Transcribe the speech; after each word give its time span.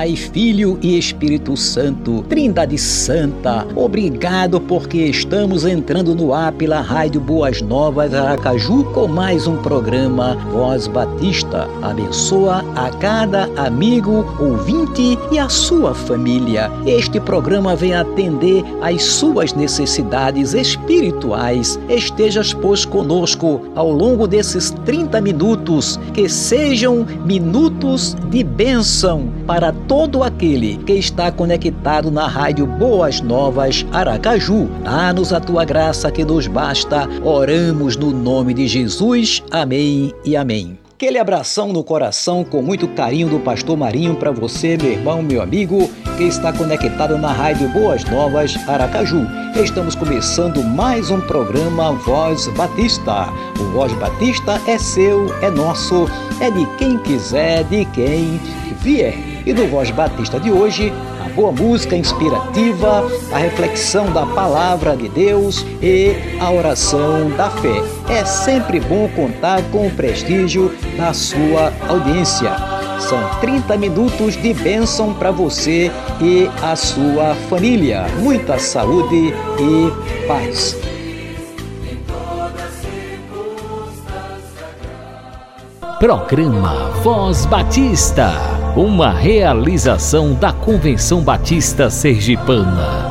Pai, 0.00 0.16
Filho 0.16 0.78
e 0.80 0.96
Espírito 0.96 1.54
Santo, 1.58 2.22
Trindade 2.22 2.78
Santa, 2.78 3.66
obrigado 3.76 4.58
porque 4.58 4.96
estamos 4.96 5.66
entrando 5.66 6.14
no 6.14 6.32
ar 6.32 6.52
pela 6.52 6.80
Rádio 6.80 7.20
Boas 7.20 7.60
Novas 7.60 8.14
Aracaju 8.14 8.84
com 8.94 9.06
mais 9.06 9.46
um 9.46 9.58
programa 9.58 10.36
Voz 10.50 10.86
Batista. 10.86 11.68
Abençoa 11.82 12.64
a 12.74 12.88
cada 12.88 13.44
amigo, 13.62 14.24
ouvinte 14.40 15.18
e 15.30 15.38
a 15.38 15.50
sua 15.50 15.92
família. 15.92 16.72
Este 16.86 17.20
programa 17.20 17.76
vem 17.76 17.94
atender 17.94 18.64
às 18.80 19.02
suas 19.02 19.52
necessidades 19.52 20.54
espirituais. 20.54 21.78
Estejas, 21.90 22.54
pois, 22.54 22.86
conosco 22.86 23.60
ao 23.74 23.92
longo 23.92 24.26
desses 24.26 24.70
30 24.86 25.20
minutos, 25.20 26.00
que 26.14 26.26
sejam 26.26 27.06
minutos 27.26 28.16
de 28.30 28.42
bênção 28.42 29.28
para 29.46 29.74
todo 29.90 30.22
aquele 30.22 30.76
que 30.76 30.92
está 30.92 31.32
conectado 31.32 32.12
na 32.12 32.28
rádio 32.28 32.64
Boas 32.64 33.20
Novas 33.20 33.84
Aracaju. 33.90 34.68
Dá-nos 34.84 35.32
a 35.32 35.40
tua 35.40 35.64
graça 35.64 36.12
que 36.12 36.24
nos 36.24 36.46
basta. 36.46 37.08
Oramos 37.24 37.96
no 37.96 38.12
nome 38.12 38.54
de 38.54 38.68
Jesus. 38.68 39.42
Amém 39.50 40.14
e 40.24 40.36
amém. 40.36 40.78
Aquele 40.94 41.18
abração 41.18 41.72
no 41.72 41.82
coração 41.82 42.44
com 42.44 42.62
muito 42.62 42.86
carinho 42.86 43.28
do 43.28 43.40
Pastor 43.40 43.76
Marinho 43.76 44.14
para 44.14 44.30
você, 44.30 44.76
meu 44.76 44.92
irmão, 44.92 45.22
meu 45.22 45.42
amigo, 45.42 45.90
que 46.16 46.22
está 46.22 46.52
conectado 46.52 47.18
na 47.18 47.32
Rádio 47.32 47.68
Boas 47.70 48.04
Novas 48.04 48.56
Aracaju. 48.68 49.26
Estamos 49.60 49.96
começando 49.96 50.62
mais 50.62 51.10
um 51.10 51.20
programa 51.22 51.90
Voz 51.94 52.46
Batista. 52.56 53.28
O 53.58 53.64
Voz 53.72 53.92
Batista 53.94 54.60
é 54.68 54.78
seu, 54.78 55.34
é 55.42 55.50
nosso, 55.50 56.06
é 56.40 56.48
de 56.48 56.64
quem 56.76 56.96
quiser, 56.98 57.64
de 57.64 57.84
quem 57.86 58.38
vier. 58.82 59.29
E 59.50 59.52
do 59.52 59.66
Voz 59.66 59.90
Batista 59.90 60.38
de 60.38 60.52
hoje, 60.52 60.92
a 61.26 61.28
boa 61.30 61.50
música 61.50 61.96
inspirativa, 61.96 63.04
a 63.32 63.38
reflexão 63.38 64.08
da 64.12 64.24
palavra 64.24 64.96
de 64.96 65.08
Deus 65.08 65.66
e 65.82 66.14
a 66.38 66.52
oração 66.52 67.28
da 67.36 67.50
fé. 67.50 67.82
É 68.08 68.24
sempre 68.24 68.78
bom 68.78 69.08
contar 69.08 69.60
com 69.72 69.88
o 69.88 69.90
prestígio 69.90 70.72
da 70.96 71.12
sua 71.12 71.72
audiência. 71.88 72.52
São 73.00 73.18
30 73.40 73.76
minutos 73.76 74.40
de 74.40 74.54
bênção 74.54 75.12
para 75.14 75.32
você 75.32 75.90
e 76.20 76.48
a 76.62 76.76
sua 76.76 77.34
família. 77.48 78.06
Muita 78.20 78.56
saúde 78.56 79.34
e 79.58 80.26
paz. 80.28 80.76
Programa 85.98 86.92
Voz 87.02 87.46
Batista 87.46 88.49
uma 88.76 89.10
realização 89.10 90.32
da 90.32 90.52
Convenção 90.52 91.22
Batista 91.22 91.90
Sergipana. 91.90 93.09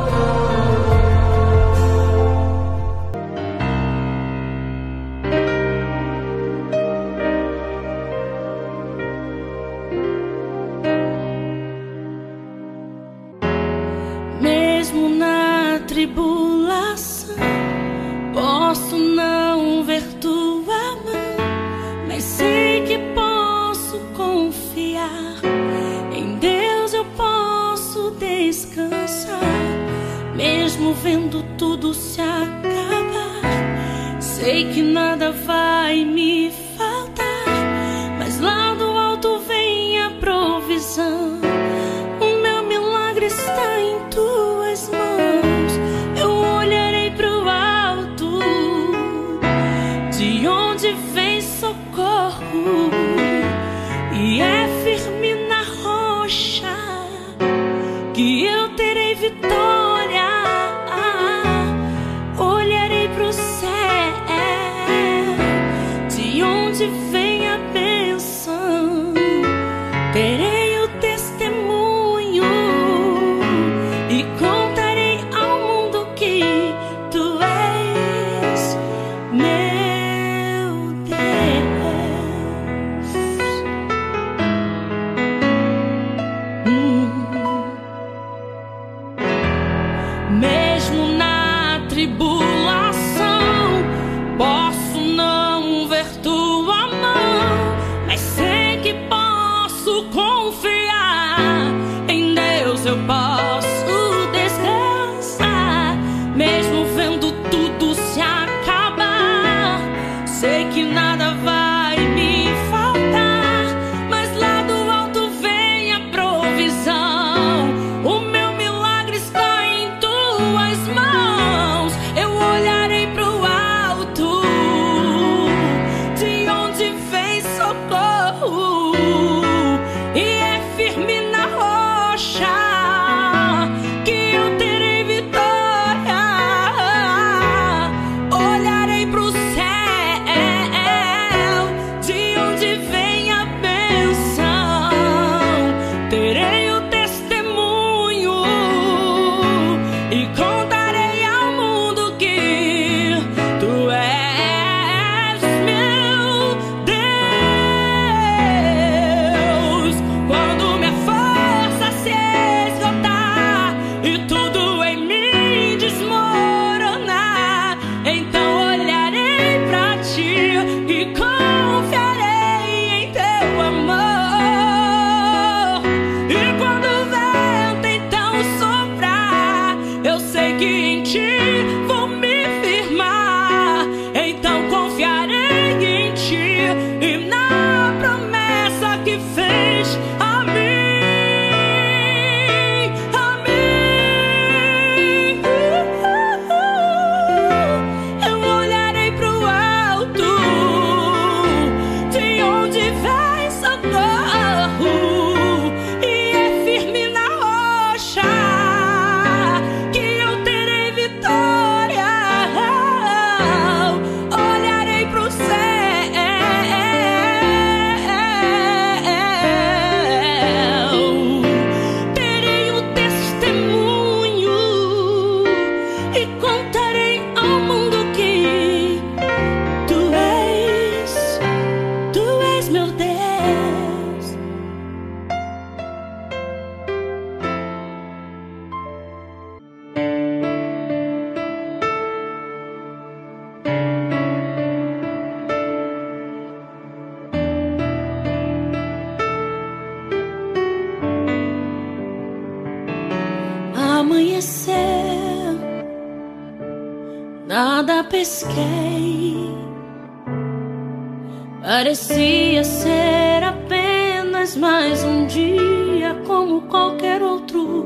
Mais 264.60 265.04
um 265.04 265.26
dia 265.26 266.16
como 266.28 266.62
qualquer 266.64 267.22
outro. 267.22 267.86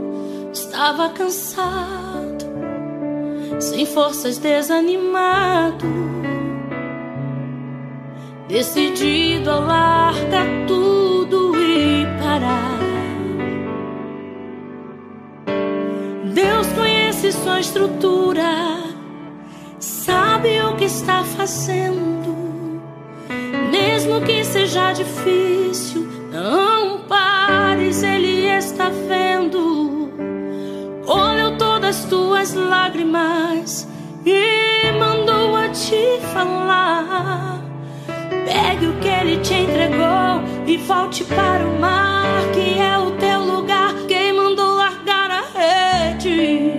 Estava 0.51 1.09
cansado, 1.09 2.45
sem 3.59 3.85
forças, 3.85 4.37
desanimado, 4.37 5.85
decidido 8.47 9.49
a 9.49 9.59
largar 9.59 10.47
tudo 10.67 11.53
e 11.55 12.05
parar. 12.21 12.79
Deus 16.33 16.67
conhece 16.73 17.31
sua 17.31 17.59
estrutura 17.59 18.93
sabe 19.79 20.61
o 20.61 20.75
que 20.75 20.85
está 20.85 21.23
fazendo. 21.23 22.33
Mesmo 23.71 24.21
que 24.21 24.43
seja 24.43 24.93
difícil, 24.93 26.22
não 26.33 27.01
pares, 27.01 28.01
Ele 28.01 28.47
está 28.47 28.89
vendo. 28.89 30.11
Olhou 31.05 31.55
todas 31.57 31.97
as 31.97 32.05
tuas 32.05 32.53
lágrimas 32.55 33.87
e 34.25 34.91
mandou 34.99 35.55
a 35.55 35.69
te 35.69 36.19
falar. 36.33 37.61
Pegue 38.45 38.87
o 38.87 38.99
que 38.99 39.07
Ele 39.07 39.37
te 39.37 39.53
entregou 39.53 40.41
e 40.65 40.77
volte 40.77 41.23
para 41.23 41.63
o 41.63 41.79
mar, 41.79 42.25
que 42.51 42.79
é 42.79 42.97
o 42.97 43.11
teu 43.11 43.41
lugar. 43.41 43.93
Quem 44.07 44.33
mandou 44.33 44.75
largar 44.75 45.29
a 45.29 45.43
rede? 45.53 46.71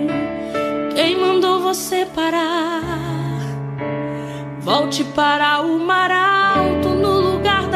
Quem 0.93 1.17
mandou 1.17 1.61
você 1.61 2.05
parar? 2.05 2.81
Volte 4.59 5.03
para 5.03 5.61
o 5.61 5.79
mar 5.79 6.11
alto, 6.11 6.89
no 6.89 7.24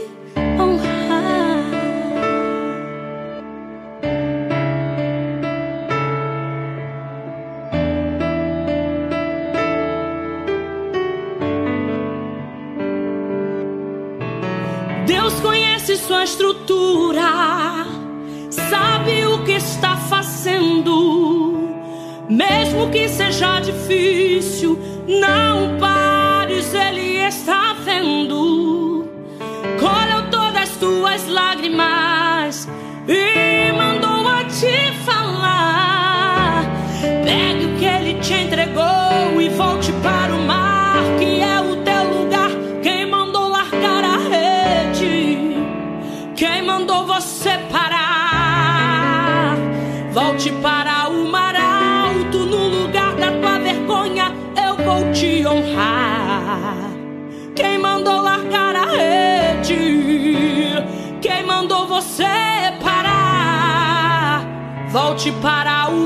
está 19.61 19.95
fazendo. 19.95 21.69
Mesmo 22.29 22.89
que 22.89 23.07
seja 23.07 23.59
difícil, 23.59 24.77
não 25.07 25.77
pares, 25.79 26.73
Ele 26.73 27.17
está 27.27 27.73
vendo. 27.73 28.60
Volte 64.91 65.31
para 65.31 65.87
o 65.87 66.05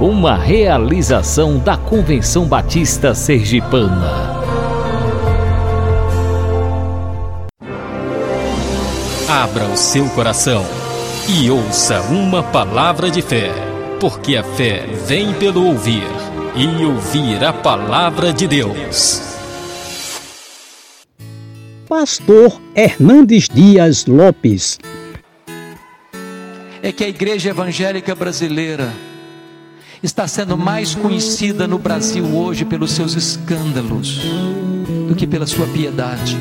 uma 0.00 0.36
realização 0.36 1.58
da 1.58 1.74
Convenção 1.76 2.44
Batista 2.44 3.14
Sergipana. 3.14 4.36
Abra 9.28 9.64
o 9.64 9.76
seu 9.76 10.06
coração 10.10 10.64
e 11.28 11.50
ouça 11.50 12.02
uma 12.02 12.42
palavra 12.42 13.10
de 13.10 13.22
fé, 13.22 13.50
porque 13.98 14.36
a 14.36 14.44
fé 14.44 14.86
vem 15.06 15.32
pelo 15.32 15.66
ouvir 15.66 16.06
e 16.54 16.84
ouvir 16.84 17.42
a 17.42 17.52
palavra 17.54 18.34
de 18.34 18.46
Deus. 18.46 19.22
Pastor 21.88 22.60
Hernandes 22.74 23.48
Dias 23.48 24.04
Lopes 24.04 24.78
é 26.82 26.92
que 26.92 27.02
a 27.02 27.08
igreja 27.08 27.50
evangélica 27.50 28.14
brasileira 28.14 28.92
está 30.02 30.26
sendo 30.28 30.56
mais 30.56 30.94
conhecida 30.94 31.66
no 31.66 31.78
Brasil 31.78 32.24
hoje 32.24 32.64
pelos 32.64 32.92
seus 32.92 33.14
escândalos 33.14 34.20
do 35.08 35.14
que 35.14 35.26
pela 35.26 35.46
sua 35.46 35.66
piedade. 35.66 36.36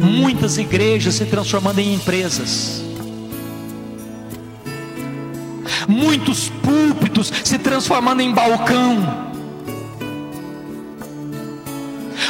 Muitas 0.00 0.58
igrejas 0.58 1.14
se 1.14 1.24
transformando 1.24 1.78
em 1.78 1.94
empresas. 1.94 2.86
muitos 5.88 6.48
púlpitos 6.62 7.32
se 7.44 7.58
transformando 7.58 8.20
em 8.20 8.32
balcão, 8.32 9.32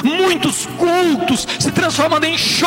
muitos 0.05 0.67
cultos 0.79 1.47
se 1.59 1.71
transformando 1.73 2.25
em 2.25 2.37
show. 2.37 2.67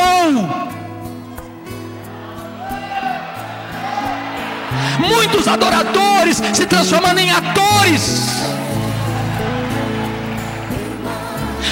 Muitos 4.99 5.47
adoradores 5.47 6.41
se 6.53 6.65
transformando 6.65 7.19
em 7.19 7.31
atores. 7.31 8.29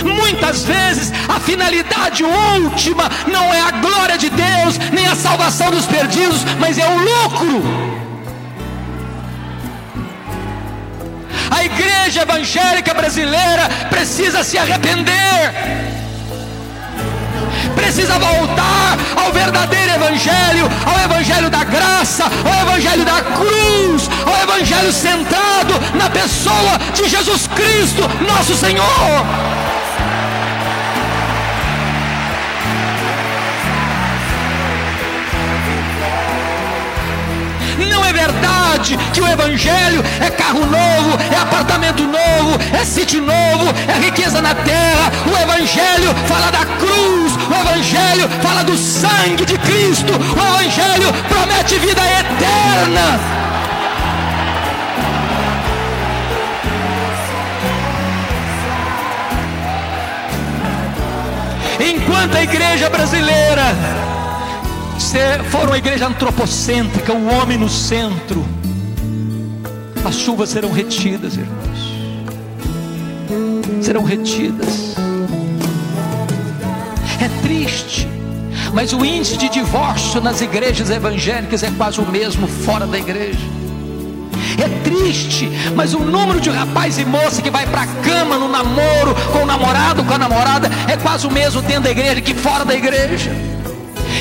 Muitas 0.03 0.63
vezes 0.63 1.11
a 1.27 1.39
finalidade 1.39 2.23
última 2.23 3.09
não 3.31 3.53
é 3.53 3.61
a 3.61 3.71
glória 3.71 4.17
de 4.17 4.29
Deus, 4.29 4.77
nem 4.91 5.07
a 5.07 5.15
salvação 5.15 5.71
dos 5.71 5.85
perdidos, 5.85 6.43
mas 6.59 6.77
é 6.77 6.87
o 6.87 6.97
lucro. 6.97 7.63
A 11.49 11.63
igreja 11.63 12.21
evangélica 12.21 12.93
brasileira 12.93 13.69
precisa 13.89 14.43
se 14.43 14.57
arrepender 14.57 15.87
precisa 17.77 18.17
voltar 18.19 18.76
verdadeiro 19.37 19.91
Evangelho, 19.93 20.65
ao 20.85 20.99
Evangelho 21.05 21.49
da 21.49 21.63
graça, 21.63 22.23
ao 22.23 22.61
Evangelho 22.67 23.05
da 23.05 23.21
cruz, 23.21 24.09
ao 24.25 24.43
Evangelho 24.43 24.91
centrado 24.91 25.73
na 25.93 26.09
pessoa 26.09 26.77
de 26.93 27.07
Jesus 27.07 27.47
Cristo, 27.47 28.01
nosso 28.27 28.55
Senhor. 28.55 29.66
Verdade 38.27 38.97
que 39.13 39.21
o 39.21 39.27
Evangelho 39.27 40.03
é 40.19 40.29
carro 40.29 40.65
novo, 40.65 41.17
é 41.31 41.37
apartamento 41.37 42.03
novo, 42.03 42.59
é 42.73 42.83
sítio 42.83 43.21
novo, 43.21 43.73
é 43.87 43.99
riqueza 43.99 44.41
na 44.41 44.53
terra. 44.53 45.11
O 45.25 45.37
Evangelho 45.41 46.13
fala 46.27 46.51
da 46.51 46.65
cruz, 46.65 47.33
o 47.49 47.53
Evangelho 47.53 48.29
fala 48.41 48.63
do 48.63 48.77
sangue 48.77 49.45
de 49.45 49.57
Cristo, 49.57 50.13
o 50.13 50.59
Evangelho 50.59 51.13
promete 51.29 51.79
vida 51.79 52.01
eterna. 52.01 53.37
Enquanto 61.79 62.35
a 62.35 62.43
igreja 62.43 62.89
brasileira 62.89 64.06
se 64.99 65.43
for 65.49 65.67
uma 65.67 65.77
igreja 65.77 66.07
antropocêntrica, 66.07 67.13
o 67.13 67.27
homem 67.27 67.57
no 67.57 67.69
centro, 67.69 68.45
as 70.03 70.15
chuvas 70.15 70.49
serão 70.49 70.71
retidas, 70.71 71.35
irmãos. 71.35 71.93
Serão 73.81 74.03
retidas. 74.03 74.95
É 77.21 77.29
triste, 77.41 78.07
mas 78.73 78.93
o 78.93 79.03
índice 79.05 79.37
de 79.37 79.49
divórcio 79.49 80.21
nas 80.21 80.41
igrejas 80.41 80.89
evangélicas 80.89 81.63
é 81.63 81.71
quase 81.77 81.99
o 81.99 82.05
mesmo 82.05 82.47
fora 82.47 82.87
da 82.87 82.97
igreja. 82.97 83.39
É 84.57 84.67
triste, 84.83 85.49
mas 85.75 85.93
o 85.93 85.99
número 85.99 86.41
de 86.41 86.49
rapaz 86.49 86.97
e 86.97 87.05
moça 87.05 87.41
que 87.41 87.51
vai 87.51 87.67
para 87.67 87.83
a 87.83 87.87
cama 87.87 88.37
no 88.37 88.47
namoro, 88.47 89.15
com 89.31 89.43
o 89.43 89.45
namorado, 89.45 90.03
com 90.03 90.13
a 90.13 90.17
namorada, 90.17 90.69
é 90.87 90.97
quase 90.97 91.27
o 91.27 91.31
mesmo 91.31 91.61
dentro 91.61 91.83
da 91.83 91.91
igreja 91.91 92.21
que 92.21 92.33
fora 92.33 92.65
da 92.65 92.73
igreja. 92.73 93.56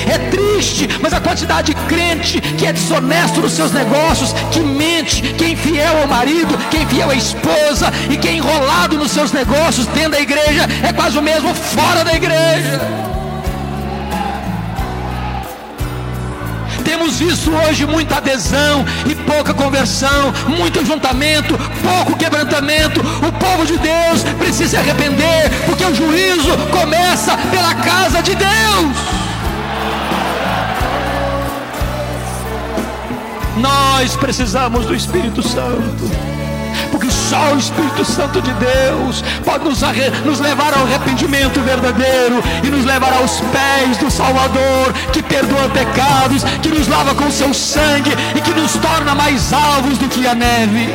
É 0.05 0.17
triste, 0.29 0.87
mas 1.01 1.13
a 1.13 1.19
quantidade 1.19 1.73
de 1.73 1.81
crente 1.85 2.39
que 2.41 2.65
é 2.65 2.73
desonesto 2.73 3.41
nos 3.41 3.53
seus 3.53 3.71
negócios, 3.71 4.33
que 4.51 4.59
mente, 4.59 5.21
que 5.21 5.45
é 5.45 5.49
infiel 5.49 6.01
ao 6.01 6.07
marido, 6.07 6.57
que 6.69 6.77
é 6.77 6.81
infiel 6.83 7.09
à 7.09 7.15
esposa 7.15 7.91
e 8.09 8.17
que 8.17 8.27
é 8.27 8.33
enrolado 8.33 8.97
nos 8.97 9.11
seus 9.11 9.31
negócios 9.31 9.87
dentro 9.87 10.11
da 10.11 10.21
igreja, 10.21 10.67
é 10.83 10.93
quase 10.93 11.17
o 11.17 11.21
mesmo 11.21 11.53
fora 11.53 12.03
da 12.03 12.13
igreja. 12.13 12.79
Temos 16.83 17.19
visto 17.19 17.51
hoje 17.51 17.85
muita 17.85 18.17
adesão 18.17 18.85
e 19.05 19.13
pouca 19.13 19.53
conversão, 19.53 20.33
muito 20.47 20.85
juntamento, 20.85 21.57
pouco 21.83 22.17
quebrantamento. 22.17 23.01
O 23.01 23.31
povo 23.33 23.65
de 23.65 23.77
Deus 23.77 24.23
precisa 24.39 24.69
se 24.69 24.77
arrepender, 24.77 25.51
porque 25.65 25.83
o 25.83 25.93
juízo 25.93 26.57
começa 26.71 27.37
pela 27.51 27.75
casa 27.75 28.21
de 28.21 28.35
Deus. 28.35 29.16
Nós 33.99 34.15
precisamos 34.15 34.85
do 34.85 34.93
Espírito 34.93 35.41
Santo. 35.41 36.07
Porque 36.91 37.09
só 37.09 37.55
o 37.55 37.57
Espírito 37.57 38.05
Santo 38.05 38.39
de 38.43 38.53
Deus 38.53 39.23
pode 39.43 39.63
nos, 39.63 39.81
nos 40.23 40.39
levar 40.39 40.71
ao 40.77 40.83
arrependimento 40.83 41.59
verdadeiro 41.61 42.43
e 42.63 42.67
nos 42.67 42.85
levar 42.85 43.11
aos 43.13 43.39
pés 43.39 43.97
do 43.97 44.11
Salvador, 44.11 44.93
que 45.11 45.23
perdoa 45.23 45.67
pecados, 45.69 46.43
que 46.61 46.69
nos 46.69 46.87
lava 46.87 47.15
com 47.15 47.31
seu 47.31 47.51
sangue 47.55 48.11
e 48.35 48.39
que 48.41 48.51
nos 48.51 48.73
torna 48.73 49.15
mais 49.15 49.51
alvos 49.51 49.97
do 49.97 50.07
que 50.07 50.27
a 50.27 50.35
neve. 50.35 50.89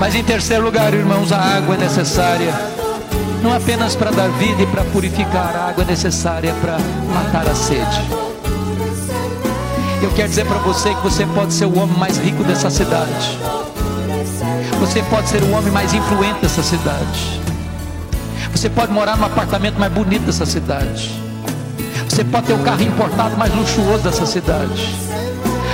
Mas 0.00 0.14
em 0.14 0.24
terceiro 0.24 0.64
lugar, 0.64 0.94
irmãos, 0.94 1.32
a 1.32 1.38
água 1.38 1.74
é 1.74 1.78
necessária 1.78 2.54
não 3.42 3.52
apenas 3.52 3.94
para 3.94 4.10
dar 4.10 4.30
vida 4.30 4.62
e 4.62 4.66
para 4.66 4.82
purificar, 4.84 5.54
a 5.54 5.68
água 5.68 5.84
é 5.84 5.86
necessária 5.86 6.54
para 6.62 6.78
matar 7.12 7.46
a 7.46 7.54
sede. 7.54 8.23
Eu 10.04 10.10
quero 10.10 10.28
dizer 10.28 10.44
para 10.44 10.58
você 10.58 10.94
que 10.94 11.00
você 11.00 11.24
pode 11.24 11.54
ser 11.54 11.64
o 11.64 11.78
homem 11.78 11.96
mais 11.96 12.18
rico 12.18 12.44
dessa 12.44 12.68
cidade. 12.68 13.38
Você 14.78 15.02
pode 15.04 15.30
ser 15.30 15.42
o 15.42 15.50
homem 15.52 15.72
mais 15.72 15.94
influente 15.94 16.40
dessa 16.42 16.62
cidade. 16.62 17.40
Você 18.52 18.68
pode 18.68 18.92
morar 18.92 19.16
no 19.16 19.24
apartamento 19.24 19.78
mais 19.78 19.90
bonito 19.90 20.26
dessa 20.26 20.44
cidade. 20.44 21.10
Você 22.06 22.22
pode 22.22 22.46
ter 22.48 22.52
o 22.52 22.58
carro 22.58 22.82
importado 22.82 23.34
mais 23.38 23.54
luxuoso 23.54 24.04
dessa 24.04 24.26
cidade. 24.26 24.94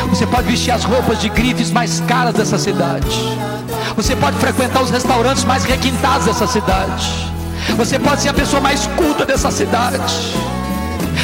Você 0.08 0.24
pode 0.28 0.46
vestir 0.46 0.70
as 0.70 0.84
roupas 0.84 1.20
de 1.20 1.28
grifes 1.28 1.72
mais 1.72 1.98
caras 2.06 2.32
dessa 2.32 2.56
cidade. 2.56 3.36
Você 3.96 4.14
pode 4.14 4.38
frequentar 4.38 4.80
os 4.80 4.90
restaurantes 4.90 5.42
mais 5.42 5.64
requintados 5.64 6.26
dessa 6.26 6.46
cidade. 6.46 7.32
Você 7.76 7.98
pode 7.98 8.22
ser 8.22 8.28
a 8.28 8.34
pessoa 8.34 8.62
mais 8.62 8.86
culta 8.96 9.26
dessa 9.26 9.50
cidade. 9.50 10.59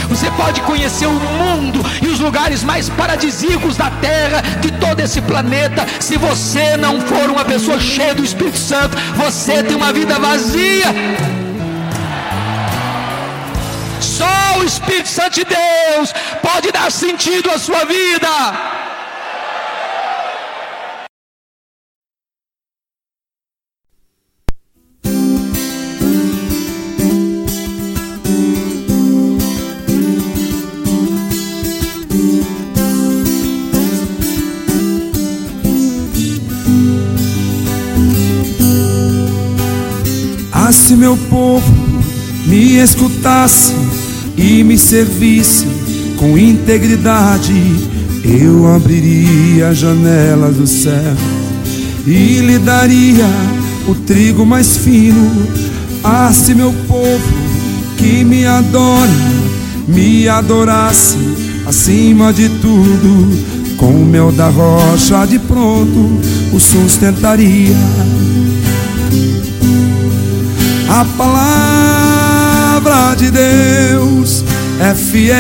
Você 0.09 0.31
pode 0.33 0.61
conhecer 0.63 1.07
o 1.07 1.13
mundo 1.13 1.81
e 2.03 2.09
os 2.09 2.21
lugares 2.21 2.63
mais 2.63 2.89
paradisíacos 2.89 3.77
da 3.77 3.91
terra, 3.91 4.43
de 4.61 4.71
todo 4.73 5.01
esse 5.01 5.21
planeta. 5.21 5.87
Se 6.01 6.17
você 6.17 6.77
não 6.77 7.01
for 7.01 7.31
uma 7.31 7.45
pessoa 7.45 7.79
cheia 7.81 8.15
do 8.15 8.25
Espírito 8.25 8.59
Santo, 8.59 8.97
você 9.17 9.63
tem 9.63 9.77
uma 9.77 9.93
vida 9.93 10.19
vazia. 10.19 10.87
Só 14.01 14.59
o 14.61 14.65
Espírito 14.65 15.09
Santo 15.09 15.35
de 15.35 15.45
Deus 15.45 16.13
pode 16.43 16.71
dar 16.73 16.91
sentido 16.91 17.51
à 17.51 17.59
sua 17.59 17.85
vida. 17.85 18.76
Meu 41.07 41.17
povo 41.31 41.73
me 42.49 42.79
escutasse 42.79 43.73
e 44.37 44.65
me 44.65 44.77
servisse 44.77 45.65
com 46.17 46.37
integridade, 46.37 47.55
eu 48.25 48.75
abriria 48.75 49.69
as 49.69 49.79
janelas 49.79 50.57
do 50.57 50.67
céu 50.67 51.15
e 52.05 52.41
lhe 52.41 52.59
daria 52.59 53.25
o 53.87 53.95
trigo 53.95 54.45
mais 54.45 54.79
fino. 54.79 55.31
Ah, 56.03 56.33
se 56.33 56.57
meu 56.57 56.75
povo 56.89 57.35
que 57.97 58.25
me 58.25 58.45
adora 58.45 59.09
me 59.87 60.29
adorasse 60.29 61.17
acima 61.69 62.33
de 62.33 62.49
tudo, 62.49 63.77
com 63.77 63.93
o 63.93 64.05
mel 64.05 64.33
da 64.33 64.49
rocha 64.49 65.25
de 65.25 65.39
pronto 65.39 66.21
o 66.53 66.59
sustentaria. 66.59 67.77
A 70.99 71.05
palavra 71.19 72.89
de 73.17 73.31
Deus 73.31 74.43
é 74.81 74.95
fiel 74.95 75.37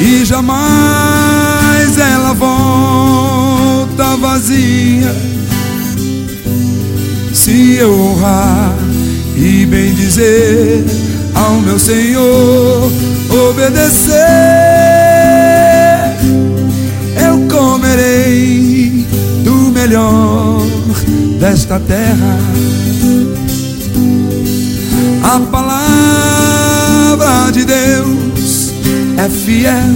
e 0.00 0.24
jamais 0.24 1.96
ela 1.96 2.32
volta 2.34 4.16
vazia. 4.16 5.14
Se 7.32 7.76
eu 7.76 7.96
honrar 7.96 8.74
e 9.36 9.64
bem 9.64 9.94
dizer 9.94 10.84
ao 11.32 11.60
meu 11.60 11.78
Senhor, 11.78 12.90
obedecer, 13.50 14.16
eu 17.24 17.46
comerei 17.48 19.06
do 19.44 19.70
melhor 19.70 20.65
desta 21.38 21.80
terra. 21.80 22.38
A 25.22 25.40
palavra 25.50 26.70
de 27.52 27.64
Deus 27.64 28.72
é 29.18 29.28
fiel 29.28 29.94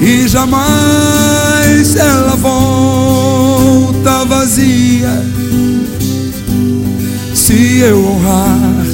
e 0.00 0.26
jamais 0.28 1.96
ela 1.96 2.36
volta 2.36 4.24
vazia. 4.24 5.22
Se 7.34 7.78
eu 7.80 8.04
honrar 8.04 8.86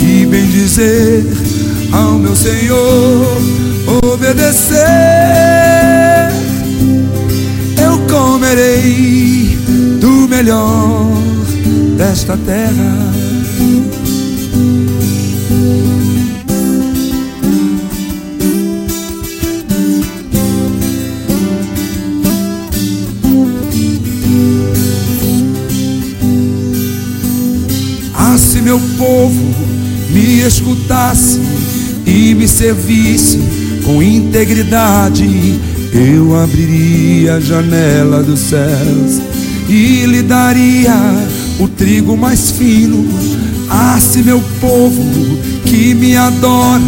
e 0.00 0.26
bem 0.26 0.46
dizer 0.46 1.24
ao 1.92 2.12
meu 2.14 2.34
Senhor, 2.34 3.38
obedecer, 4.02 5.37
melhor 10.38 11.04
desta 11.96 12.36
terra. 12.36 13.12
Ah, 28.14 28.38
se 28.38 28.62
meu 28.62 28.80
povo 28.96 29.34
me 30.10 30.42
escutasse 30.42 31.40
e 32.06 32.32
me 32.36 32.46
servisse 32.46 33.40
com 33.84 34.00
integridade, 34.00 35.58
eu 35.92 36.40
abriria 36.40 37.34
a 37.34 37.40
janela 37.40 38.22
dos 38.22 38.38
céus 38.38 39.37
e 39.68 40.06
lhe 40.06 40.22
daria 40.22 40.96
o 41.60 41.68
trigo 41.68 42.16
mais 42.16 42.50
fino. 42.50 43.06
Ah, 43.68 43.98
se 44.00 44.22
meu 44.22 44.42
povo 44.60 45.38
que 45.64 45.94
me 45.94 46.16
adora 46.16 46.80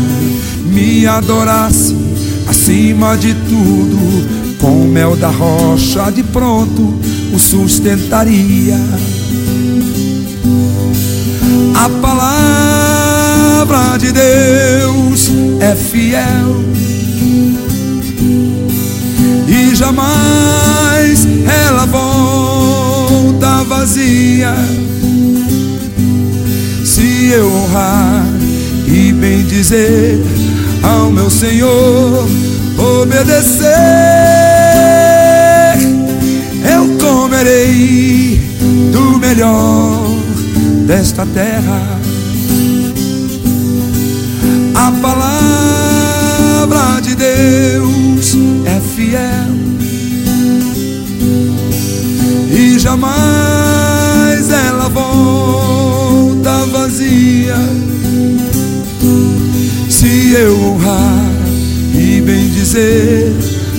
me 0.72 1.06
adorasse 1.06 1.94
acima 2.48 3.16
de 3.16 3.34
tudo, 3.34 4.58
com 4.58 4.84
mel 4.86 5.16
da 5.16 5.28
rocha 5.28 6.10
de 6.10 6.22
pronto 6.22 6.94
o 7.34 7.38
sustentaria. 7.38 8.78
A 11.74 11.88
palavra 12.00 13.98
de 13.98 14.12
Deus 14.12 15.30
é 15.60 15.74
fiel 15.74 16.64
jamais 19.80 21.26
ela 21.66 21.86
volta 21.86 23.64
vazia. 23.64 24.54
Se 26.84 27.30
eu 27.32 27.50
honrar 27.50 28.26
e 28.86 29.10
bem 29.12 29.42
dizer 29.44 30.22
ao 30.82 31.10
meu 31.10 31.30
Senhor, 31.30 32.28
obedecer, 32.76 33.70
eu 36.74 36.98
comerei 36.98 38.38
do 38.92 39.18
melhor 39.18 40.04
desta 40.86 41.24
terra. 41.24 41.99
Jamais 53.00 54.50
ela 54.50 54.88
volta 54.88 56.66
vazia. 56.66 57.56
Se 59.88 60.32
eu 60.32 60.60
honrar 60.62 61.24
e 61.94 62.20
bem 62.20 62.50
dizer 62.50 63.32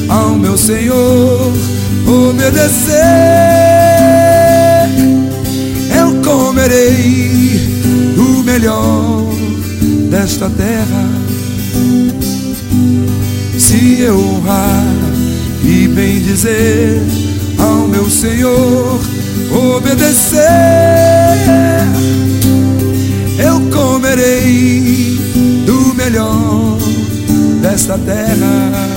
ao 0.10 0.36
meu 0.36 0.58
Senhor, 0.58 1.54
obedecer, 2.08 2.96
eu 5.98 6.22
comerei 6.24 7.60
do 8.16 8.44
melhor 8.44 9.24
desta 10.10 10.50
terra. 10.50 11.10
Se 13.58 14.02
eu 14.02 14.20
honrar 14.20 14.84
e 15.64 15.88
bem 15.88 16.20
dizer 16.22 17.02
ao 17.58 17.88
meu 17.88 18.10
Senhor, 18.10 19.01
obedecer, 19.62 20.40
eu 23.38 23.62
comerei 23.70 25.18
do 25.66 25.94
melhor 25.94 26.78
desta 27.62 27.98
terra. 27.98 28.91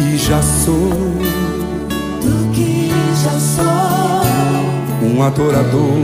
Que 0.00 0.16
já 0.16 0.40
sou. 0.40 0.90
do 2.22 2.50
que 2.52 2.90
já 3.22 3.38
sou. 3.38 3.64
um 5.06 5.22
adorador 5.22 5.98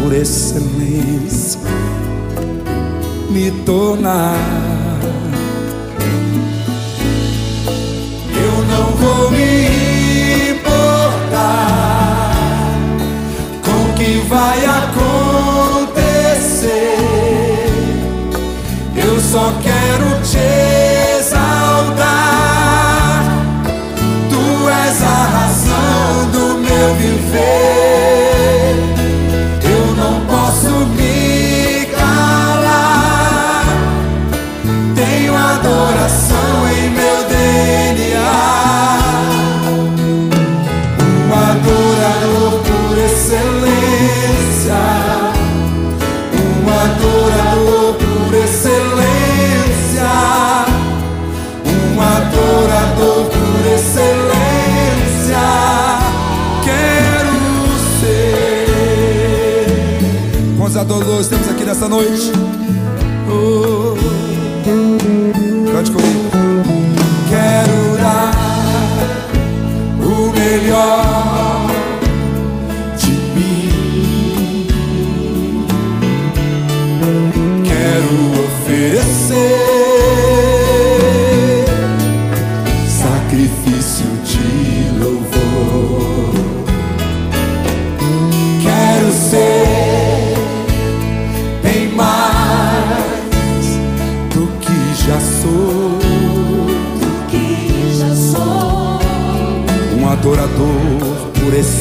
por 0.00 0.14
excelência 0.14 1.60
me 3.30 3.50
tornar. 3.66 4.36
Eu 8.46 8.64
não 8.72 8.86
vou 8.92 9.30
me 9.30 9.66
importar 10.52 12.34
com 13.62 13.90
o 13.90 13.94
que 13.94 14.26
vai 14.28 14.64
acontecer. 14.64 15.04
Eu 18.96 19.20
só 19.20 19.52
quero 19.62 19.83
Quantos 60.84 60.96
adoradores 60.96 61.28
temos 61.28 61.48
aqui 61.48 61.64
nessa 61.64 61.88
noite? 61.88 62.53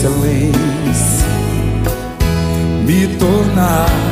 Excelência. 0.04 1.28
Me 2.86 3.08
tornar 3.18 4.03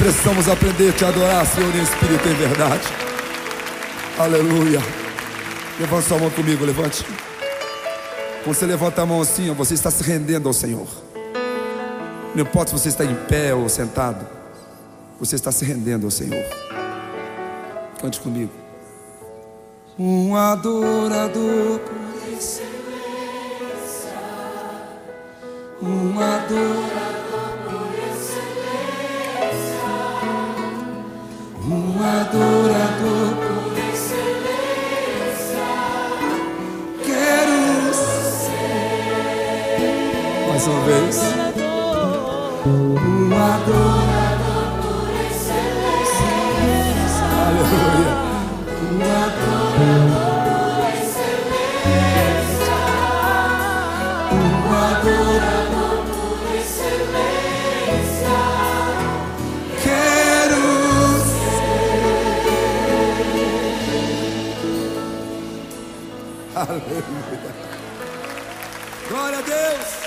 precisamos 0.00 0.48
aprender 0.48 0.88
a 0.88 0.92
te 0.94 1.04
adorar, 1.04 1.46
Senhor, 1.46 1.76
em 1.76 1.82
espírito 1.82 2.26
e 2.26 2.32
em 2.32 2.34
verdade. 2.34 2.88
Aleluia. 4.18 4.80
Levante 5.78 6.08
sua 6.08 6.18
mão 6.18 6.30
comigo, 6.30 6.64
levante. 6.64 7.04
Quando 8.42 8.56
você 8.56 8.64
levanta 8.64 9.02
a 9.02 9.06
mão 9.06 9.20
assim, 9.20 9.52
você 9.52 9.74
está 9.74 9.90
se 9.90 10.02
rendendo 10.02 10.48
ao 10.48 10.54
Senhor. 10.54 10.88
Não 12.34 12.42
importa 12.42 12.70
se 12.70 12.78
você 12.78 12.88
está 12.88 13.04
em 13.04 13.14
pé 13.14 13.54
ou 13.54 13.68
sentado, 13.68 14.26
você 15.18 15.36
está 15.36 15.52
se 15.52 15.66
rendendo 15.66 16.06
ao 16.06 16.10
Senhor. 16.10 16.44
Cante 18.00 18.20
comigo. 18.20 18.52
Um 19.98 20.34
adorador 20.34 21.78
por 21.80 22.32
excelência, 22.32 22.64
um 25.82 26.18
adorador. 26.18 27.09
Um 31.70 32.02
adorador 32.02 33.36
por 33.36 33.78
excelência. 33.78 35.62
Quero 37.04 37.94
ser. 37.94 38.58
Mais 40.48 40.66
uma 40.66 40.80
vez. 40.80 41.16
Um 42.66 43.32
adorador 43.36 43.99
Aleluia. 66.60 67.02
Glória 69.08 69.38
a 69.38 69.40
Deus. 69.40 70.00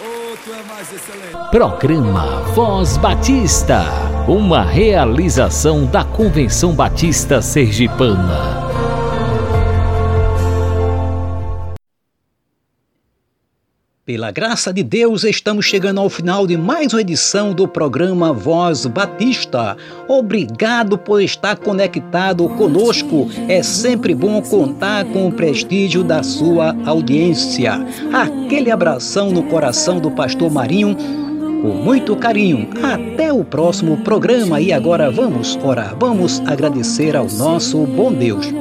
Oh, 0.00 0.36
tu 0.42 0.52
é 0.52 0.62
mais 0.62 0.90
excelente. 0.92 1.50
Programa 1.50 2.40
Voz 2.54 2.96
Batista, 2.96 3.84
uma 4.26 4.64
realização 4.64 5.84
da 5.84 6.04
Convenção 6.04 6.72
Batista 6.72 7.42
Sergipana. 7.42 8.61
Pela 14.04 14.32
graça 14.32 14.72
de 14.72 14.82
Deus, 14.82 15.22
estamos 15.22 15.64
chegando 15.64 16.00
ao 16.00 16.10
final 16.10 16.44
de 16.44 16.56
mais 16.56 16.92
uma 16.92 17.00
edição 17.00 17.54
do 17.54 17.68
programa 17.68 18.32
Voz 18.32 18.84
Batista. 18.84 19.76
Obrigado 20.08 20.98
por 20.98 21.22
estar 21.22 21.54
conectado 21.54 22.48
conosco. 22.48 23.30
É 23.48 23.62
sempre 23.62 24.12
bom 24.12 24.42
contar 24.42 25.04
com 25.04 25.28
o 25.28 25.32
prestígio 25.32 26.02
da 26.02 26.20
sua 26.24 26.74
audiência. 26.84 27.74
Aquele 28.12 28.72
abração 28.72 29.30
no 29.30 29.44
coração 29.44 30.00
do 30.00 30.10
pastor 30.10 30.50
Marinho. 30.50 30.96
Com 31.62 31.68
muito 31.68 32.16
carinho. 32.16 32.70
Até 32.82 33.32
o 33.32 33.44
próximo 33.44 33.98
programa. 33.98 34.60
E 34.60 34.72
agora 34.72 35.12
vamos 35.12 35.56
orar. 35.62 35.94
Vamos 35.96 36.40
agradecer 36.40 37.14
ao 37.14 37.28
nosso 37.28 37.86
bom 37.86 38.12
Deus. 38.12 38.52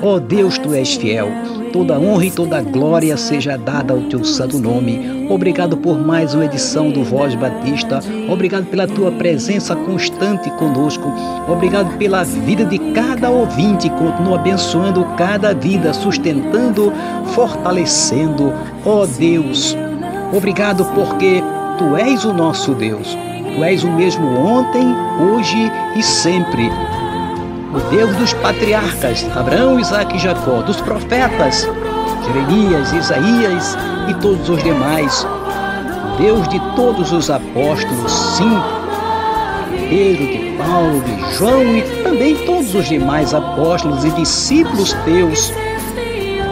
Ó 0.00 0.14
oh 0.14 0.18
Deus, 0.18 0.56
tu 0.56 0.72
és 0.72 0.94
fiel 0.94 1.28
Toda 1.72 1.98
honra 1.98 2.26
e 2.26 2.30
toda 2.30 2.60
glória 2.60 3.16
seja 3.16 3.56
dada 3.56 3.94
ao 3.94 4.02
teu 4.02 4.22
santo 4.24 4.58
nome. 4.58 5.26
Obrigado 5.30 5.74
por 5.78 5.98
mais 5.98 6.34
uma 6.34 6.44
edição 6.44 6.90
do 6.90 7.02
Voz 7.02 7.34
Batista. 7.34 8.00
Obrigado 8.30 8.66
pela 8.66 8.86
tua 8.86 9.10
presença 9.10 9.74
constante 9.74 10.50
conosco. 10.52 11.10
Obrigado 11.48 11.96
pela 11.96 12.24
vida 12.24 12.66
de 12.66 12.78
cada 12.92 13.30
ouvinte. 13.30 13.88
Continua 13.88 14.38
abençoando 14.38 15.02
cada 15.16 15.54
vida, 15.54 15.94
sustentando, 15.94 16.92
fortalecendo. 17.34 18.52
Ó 18.84 19.02
oh 19.02 19.06
Deus, 19.06 19.74
obrigado 20.30 20.84
porque 20.94 21.42
tu 21.78 21.96
és 21.96 22.22
o 22.26 22.34
nosso 22.34 22.74
Deus. 22.74 23.16
Tu 23.56 23.64
és 23.64 23.82
o 23.82 23.90
mesmo 23.90 24.26
ontem, 24.26 24.86
hoje 25.18 25.72
e 25.96 26.02
sempre 26.02 26.70
o 27.72 27.80
Deus 27.90 28.14
dos 28.16 28.32
patriarcas, 28.34 29.26
Abraão, 29.34 29.80
Isaac 29.80 30.14
e 30.14 30.18
Jacó, 30.18 30.60
dos 30.60 30.80
profetas, 30.80 31.66
Jeremias, 32.26 32.92
Isaías 32.92 33.76
e 34.08 34.14
todos 34.14 34.48
os 34.48 34.62
demais, 34.62 35.24
o 35.24 36.16
Deus 36.18 36.46
de 36.48 36.60
todos 36.76 37.12
os 37.12 37.30
apóstolos, 37.30 38.12
sim, 38.36 38.60
Pedro, 39.88 40.26
de 40.26 40.56
Paulo, 40.58 41.02
de 41.02 41.34
João 41.36 41.62
e 41.62 41.82
também 42.02 42.36
todos 42.46 42.74
os 42.74 42.88
demais 42.88 43.32
apóstolos 43.32 44.04
e 44.04 44.10
discípulos 44.10 44.92
teus. 45.04 45.52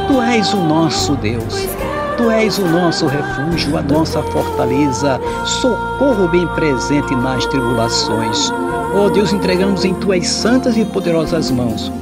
Tu 0.07 0.21
és 0.23 0.53
o 0.55 0.59
nosso 0.59 1.15
Deus. 1.17 1.69
Tu 2.17 2.31
és 2.31 2.59
o 2.59 2.67
nosso 2.67 3.07
refúgio, 3.07 3.79
a 3.79 3.83
nossa 3.83 4.23
fortaleza, 4.25 5.19
socorro 5.47 6.29
bem 6.29 6.47
presente 6.49 7.15
nas 7.17 7.47
tribulações. 7.47 8.53
Ó 8.93 9.07
oh 9.07 9.11
Deus, 9.11 9.33
entregamos 9.33 9.85
em 9.85 9.95
tuas 9.95 10.27
santas 10.27 10.77
e 10.77 10.85
poderosas 10.85 11.51
mãos 11.51 11.93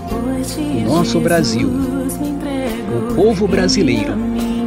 o 0.59 0.81
nosso 0.89 1.21
Brasil, 1.21 1.69
o 1.69 3.15
povo 3.15 3.47
brasileiro, 3.47 4.17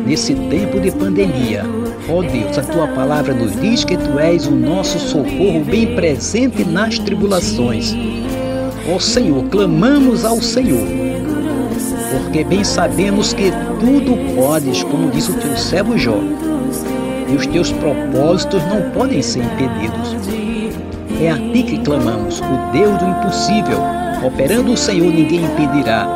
nesse 0.05 0.36
tempo 0.36 0.79
de 0.79 0.91
pandemia. 0.91 1.65
Ó 2.07 2.19
oh 2.19 2.21
Deus, 2.21 2.57
a 2.57 2.62
tua 2.62 2.88
palavra 2.89 3.34
nos 3.34 3.60
diz 3.60 3.84
que 3.84 3.97
tu 3.97 4.19
és 4.19 4.45
o 4.45 4.51
nosso 4.51 4.99
socorro 4.99 5.63
bem 5.65 5.95
presente 5.95 6.63
nas 6.63 6.99
tribulações. 6.99 7.93
Ó 8.88 8.95
oh 8.95 8.99
Senhor, 8.99 9.43
clamamos 9.45 10.23
ao 10.23 10.41
Senhor 10.41 11.01
porque 12.12 12.43
bem 12.43 12.63
sabemos 12.63 13.34
que 13.34 13.51
tudo 13.79 14.36
podes, 14.36 14.84
como 14.84 15.10
diz 15.10 15.29
o 15.29 15.34
teu 15.34 15.55
servo 15.57 15.97
Jó, 15.97 16.19
e 17.29 17.36
os 17.36 17.47
teus 17.47 17.71
propósitos 17.71 18.62
não 18.65 18.89
podem 18.91 19.21
ser 19.21 19.43
impedidos. 19.43 20.40
É 21.21 21.29
a 21.29 21.36
ti 21.36 21.62
que 21.62 21.77
clamamos, 21.77 22.39
o 22.39 22.71
Deus 22.71 22.97
do 22.97 23.05
impossível. 23.05 23.77
Operando 24.25 24.73
o 24.73 24.77
Senhor, 24.77 25.13
ninguém 25.13 25.43
impedirá. 25.43 26.07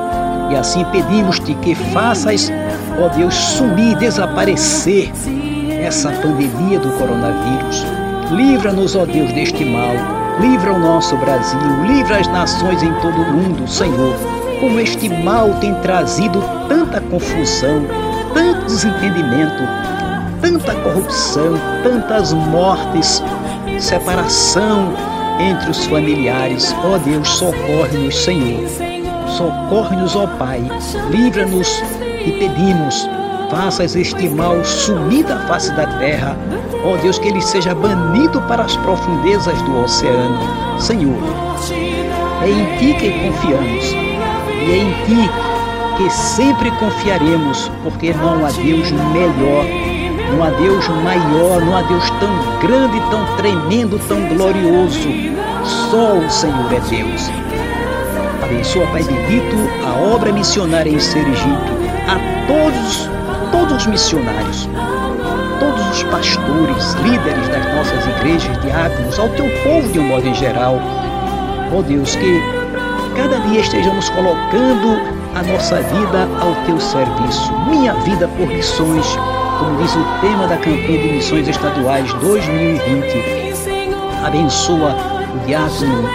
E 0.51 0.55
assim 0.55 0.83
pedimos-te 0.85 1.53
que 1.55 1.75
faças, 1.75 2.51
ó 2.99 3.07
Deus, 3.09 3.35
sumir, 3.35 3.95
desaparecer 3.97 5.11
essa 5.79 6.09
pandemia 6.09 6.79
do 6.79 6.89
coronavírus. 6.97 7.85
Livra-nos, 8.31 8.95
ó 8.95 9.05
Deus, 9.05 9.31
deste 9.33 9.63
mal. 9.63 9.93
Livra 10.39 10.73
o 10.73 10.79
nosso 10.79 11.15
Brasil, 11.17 11.59
livra 11.85 12.17
as 12.17 12.27
nações 12.29 12.81
em 12.81 12.91
todo 12.95 13.21
o 13.21 13.31
mundo, 13.31 13.67
Senhor. 13.67 14.15
Como 14.59 14.79
este 14.79 15.07
mal 15.07 15.53
tem 15.61 15.75
trazido 15.75 16.43
tanta 16.67 16.99
confusão, 16.99 17.85
tanto 18.33 18.65
desentendimento, 18.65 19.61
tanta 20.41 20.73
corrupção, 20.81 21.53
tantas 21.83 22.33
mortes, 22.33 23.21
separação 23.79 24.93
entre 25.39 25.71
os 25.71 25.85
familiares. 25.85 26.75
Ó 26.83 26.97
Deus, 26.97 27.27
socorre-nos, 27.27 28.15
Senhor. 28.23 28.67
Socorre-nos, 29.37 30.15
ó 30.15 30.27
Pai. 30.27 30.63
Livra-nos 31.09 31.83
e 32.25 32.31
pedimos 32.31 33.07
faças 33.49 33.95
este 33.95 34.27
mal 34.29 34.63
sumir 34.63 35.25
da 35.25 35.39
face 35.47 35.71
da 35.73 35.85
terra. 35.99 36.37
Ó 36.83 36.97
Deus, 36.97 37.17
que 37.19 37.27
ele 37.27 37.41
seja 37.41 37.73
banido 37.73 38.41
para 38.43 38.63
as 38.63 38.75
profundezas 38.77 39.59
do 39.63 39.83
oceano. 39.83 40.37
Senhor, 40.79 41.17
é 42.43 42.49
em 42.49 42.77
Ti 42.77 42.93
que 42.99 43.11
confiamos 43.11 43.91
e 43.91 44.71
é 44.71 44.77
em 44.77 44.91
Ti 45.05 45.29
que 45.97 46.09
sempre 46.09 46.69
confiaremos, 46.71 47.71
porque 47.83 48.13
não 48.13 48.45
há 48.45 48.51
Deus 48.51 48.91
melhor, 48.91 49.65
não 50.31 50.43
há 50.43 50.49
Deus 50.49 50.87
maior, 50.87 51.61
não 51.61 51.77
há 51.77 51.81
Deus 51.83 52.09
tão 52.19 52.59
grande, 52.59 52.99
tão 53.09 53.25
tremendo, 53.37 53.99
tão 54.07 54.21
glorioso. 54.27 55.09
Só 55.63 56.17
o 56.17 56.29
Senhor 56.29 56.73
é 56.73 56.79
Deus. 56.89 57.29
Abençoa, 58.43 58.85
Pai 58.87 59.03
bendito, 59.03 59.55
a 59.85 60.13
obra 60.15 60.31
missionária 60.31 60.89
em 60.89 60.99
Sergipe, 60.99 61.71
a 62.07 62.47
todos 62.47 63.09
todos 63.55 63.77
os 63.77 63.87
missionários, 63.87 64.69
todos 65.59 65.89
os 65.91 66.03
pastores, 66.03 66.93
líderes 66.95 67.47
das 67.47 67.65
nossas 67.73 68.05
igrejas, 68.07 68.61
diáconos, 68.61 69.17
ao 69.17 69.29
teu 69.29 69.45
povo 69.63 69.87
de 69.91 69.99
um 69.99 70.07
modo 70.07 70.27
em 70.27 70.33
geral. 70.33 70.77
Ó 71.71 71.79
oh 71.79 71.81
Deus, 71.81 72.15
que 72.15 72.41
cada 73.15 73.39
dia 73.47 73.61
estejamos 73.61 74.09
colocando 74.09 74.99
a 75.35 75.43
nossa 75.43 75.81
vida 75.81 76.27
ao 76.41 76.53
teu 76.65 76.79
serviço. 76.79 77.53
Minha 77.69 77.93
vida 77.93 78.27
por 78.37 78.47
missões, 78.47 79.05
como 79.59 79.81
diz 79.81 79.95
o 79.95 80.03
tema 80.21 80.47
da 80.47 80.57
campanha 80.57 81.01
de 81.01 81.13
missões 81.13 81.47
estaduais 81.47 82.11
2020. 82.15 83.55
Abençoa 84.23 84.95
o 85.33 85.45
diácono 85.45 86.09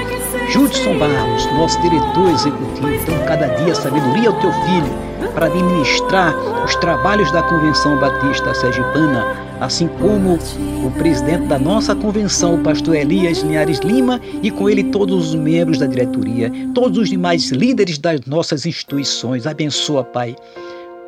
Judson 0.50 0.98
Barros, 0.98 1.46
nosso 1.54 1.80
diretor 1.80 2.30
executivo. 2.30 2.92
Então, 2.92 3.18
cada 3.26 3.46
dia 3.46 3.74
sabedoria 3.74 4.28
ao 4.28 4.40
teu 4.40 4.52
filho 4.52 5.10
para 5.34 5.46
administrar 5.46 6.34
os 6.64 6.74
trabalhos 6.76 7.30
da 7.30 7.42
Convenção 7.42 7.98
Batista 7.98 8.52
Sergipana, 8.54 9.24
assim 9.60 9.86
como 9.86 10.38
o 10.84 10.90
presidente 10.98 11.46
da 11.46 11.58
nossa 11.58 11.94
convenção, 11.94 12.56
o 12.56 12.62
pastor 12.62 12.96
Elias 12.96 13.38
Linhares 13.38 13.78
Lima, 13.78 14.20
e 14.42 14.50
com 14.50 14.68
ele 14.68 14.84
todos 14.84 15.28
os 15.28 15.34
membros 15.34 15.78
da 15.78 15.86
diretoria, 15.86 16.50
todos 16.74 16.98
os 16.98 17.08
demais 17.08 17.50
líderes 17.50 17.96
das 17.98 18.20
nossas 18.26 18.66
instituições. 18.66 19.46
Abençoa, 19.46 20.02
Pai 20.02 20.34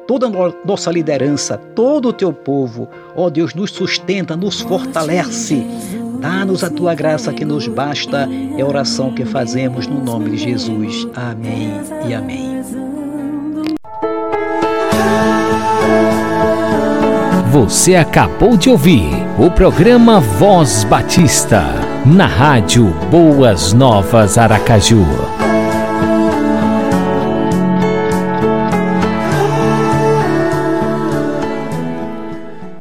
toda 0.07 0.31
nossa 0.65 0.91
liderança, 0.91 1.57
todo 1.57 2.09
o 2.09 2.13
teu 2.13 2.33
povo. 2.33 2.89
Ó 3.17 3.31
Deus, 3.31 3.55
nos 3.55 3.71
sustenta, 3.71 4.37
nos 4.37 4.61
fortalece. 4.61 5.67
Dá-nos 6.21 6.63
a 6.63 6.71
tua 6.71 6.95
graça 6.95 7.33
que 7.33 7.45
nos 7.45 7.67
basta. 7.67 8.29
É 8.57 8.63
a 8.63 8.67
oração 8.67 9.13
que 9.13 9.25
fazemos 9.25 9.87
no 9.87 10.03
nome 10.03 10.31
de 10.31 10.39
Jesus. 10.39 11.09
Amém 11.15 11.73
e 12.09 12.15
amém. 12.15 12.63
Você 17.53 17.97
acabou 17.97 18.57
de 18.57 18.71
ouvir 18.71 19.11
o 19.39 19.51
programa 19.51 20.21
Voz 20.21 20.85
Batista, 20.85 21.63
na 22.07 22.27
rádio 22.27 22.87
Boas 23.11 23.75
Novas 23.75 24.39
Aracaju. 24.39 25.05